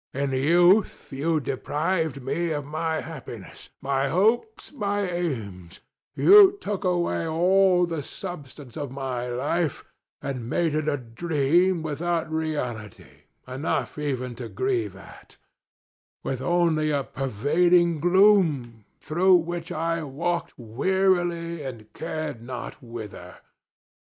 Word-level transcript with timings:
In 0.15 0.31
youth 0.31 1.09
you 1.13 1.39
deprived 1.39 2.23
me 2.23 2.49
of 2.53 2.65
my 2.65 3.01
happiness, 3.01 3.69
my 3.81 4.07
hopes, 4.07 4.71
my 4.73 5.07
aims; 5.07 5.79
you 6.15 6.57
took 6.59 6.83
away 6.83 7.27
all 7.27 7.85
the 7.85 8.01
substance 8.01 8.75
of 8.75 8.89
my 8.89 9.29
life 9.29 9.85
and 10.19 10.49
made 10.49 10.73
it 10.73 10.89
a 10.89 10.97
dream 10.97 11.83
without 11.83 12.31
reality 12.31 13.25
enough 13.47 13.99
even 13.99 14.33
to 14.37 14.49
grieve 14.49 14.95
at—with 14.95 16.41
only 16.41 16.89
a 16.89 17.03
pervading 17.03 17.99
gloom, 17.99 18.85
through 18.99 19.35
which 19.35 19.71
I 19.71 20.01
walked 20.01 20.55
wearily 20.57 21.61
and 21.63 21.93
cared 21.93 22.41
not 22.41 22.81
whither. 22.81 23.37